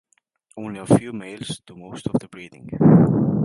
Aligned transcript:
Only 0.57 0.79
a 0.79 0.87
few 0.87 1.13
males 1.13 1.59
do 1.67 1.75
most 1.75 2.07
of 2.07 2.13
the 2.19 2.27
breeding. 2.27 2.71